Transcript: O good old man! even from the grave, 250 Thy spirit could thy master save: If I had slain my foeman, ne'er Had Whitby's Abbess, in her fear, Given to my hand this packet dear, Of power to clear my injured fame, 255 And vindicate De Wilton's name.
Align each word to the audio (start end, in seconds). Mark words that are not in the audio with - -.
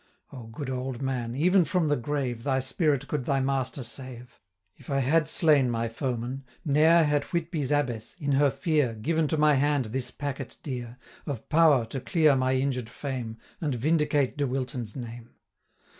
O 0.33 0.47
good 0.47 0.71
old 0.71 0.99
man! 0.99 1.35
even 1.35 1.63
from 1.63 1.87
the 1.87 1.95
grave, 1.95 2.37
250 2.41 2.43
Thy 2.43 2.59
spirit 2.59 3.07
could 3.07 3.25
thy 3.27 3.39
master 3.39 3.83
save: 3.83 4.39
If 4.75 4.89
I 4.89 4.97
had 4.97 5.27
slain 5.27 5.69
my 5.69 5.89
foeman, 5.89 6.43
ne'er 6.65 7.03
Had 7.03 7.25
Whitby's 7.25 7.71
Abbess, 7.71 8.15
in 8.19 8.31
her 8.31 8.49
fear, 8.49 8.95
Given 8.95 9.27
to 9.27 9.37
my 9.37 9.53
hand 9.53 9.85
this 9.85 10.09
packet 10.09 10.57
dear, 10.63 10.97
Of 11.27 11.47
power 11.49 11.85
to 11.85 12.01
clear 12.01 12.35
my 12.35 12.53
injured 12.53 12.89
fame, 12.89 13.35
255 13.59 13.63
And 13.63 13.75
vindicate 13.75 14.37
De 14.37 14.47
Wilton's 14.47 14.95
name. 14.95 15.35